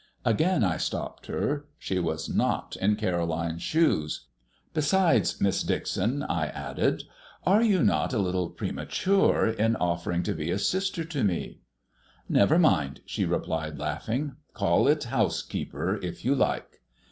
Again 0.25 0.63
I 0.63 0.77
stopped 0.77 1.27
her. 1.27 1.67
She 1.77 1.99
was 1.99 2.27
not 2.27 2.75
in 2.81 2.95
Caroline's 2.95 3.61
shoes. 3.61 4.29
"Besides, 4.73 5.39
Miss 5.39 5.61
Dixon," 5.61 6.23
I 6.23 6.47
added, 6.47 7.03
"are 7.45 7.61
you 7.61 7.83
not 7.83 8.11
a 8.11 8.17
little 8.17 8.49
premature 8.49 9.47
in 9.49 9.75
offering 9.75 10.23
to 10.23 10.33
be 10.33 10.49
a 10.49 10.57
sister 10.57 11.03
to 11.03 11.23
me?" 11.23 11.59
"Never 12.27 12.57
mind," 12.57 13.01
she 13.05 13.25
replied, 13.25 13.77
laughing; 13.77 14.37
"call 14.55 14.87
it 14.87 15.03
housekeeper, 15.03 15.99
if 16.01 16.25
you 16.25 16.33
like." 16.33 16.81